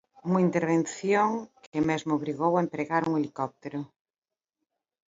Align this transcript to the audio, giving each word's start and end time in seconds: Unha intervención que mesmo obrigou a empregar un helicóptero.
Unha 0.27 0.43
intervención 0.47 1.29
que 1.71 1.79
mesmo 1.89 2.11
obrigou 2.19 2.51
a 2.55 2.63
empregar 2.65 3.01
un 3.09 3.13
helicóptero. 3.19 3.79